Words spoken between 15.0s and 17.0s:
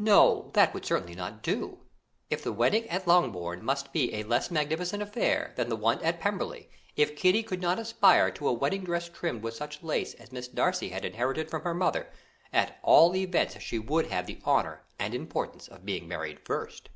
importance of being married first.